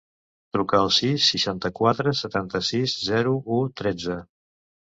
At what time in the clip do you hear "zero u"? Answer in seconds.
3.11-3.63